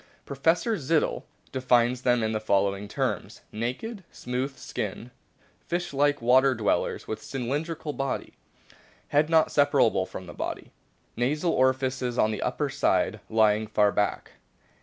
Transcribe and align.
Professor 0.25 0.77
Zittel* 0.77 1.25
defines 1.51 2.01
them 2.01 2.23
in 2.23 2.31
the 2.31 2.39
following 2.39 2.87
terms: 2.87 3.41
"Naked, 3.51 4.03
smooth 4.11 4.57
skinned, 4.57 5.11
fish 5.67 5.93
like 5.93 6.23
water 6.23 6.55
dwellers, 6.55 7.07
with 7.07 7.21
cylindrical 7.21 7.93
body. 7.93 8.33
Head 9.09 9.29
not 9.29 9.51
separable 9.51 10.07
from 10.07 10.25
the 10.25 10.33
body. 10.33 10.71
Nasal 11.15 11.51
orifices 11.51 12.17
on 12.17 12.31
the 12.31 12.41
upper 12.41 12.67
side 12.67 13.19
lying 13.29 13.67
far 13.67 13.91
back. 13.91 14.31